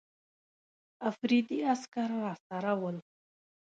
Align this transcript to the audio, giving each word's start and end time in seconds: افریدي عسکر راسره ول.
افریدي 1.09 1.59
عسکر 1.71 2.09
راسره 2.23 2.73
ول. 2.81 2.97